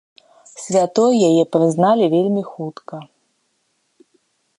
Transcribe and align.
Святой 0.61 1.13
яе 1.29 1.43
прызналі 1.55 2.05
вельмі 2.15 2.43
хутка. 2.51 2.95